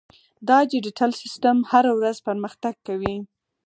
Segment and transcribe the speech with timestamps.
[0.47, 3.15] دا ډیجیټل سیستم هره ورځ پرمختګ کوي.